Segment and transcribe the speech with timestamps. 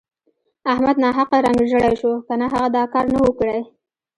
[0.71, 3.59] احمد ناحقه رنګ ژړی شو که نه هغه دا کار نه وو کړی.